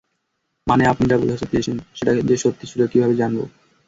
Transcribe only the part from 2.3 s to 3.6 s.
সত্যি ছিল কীভাবে জানবো?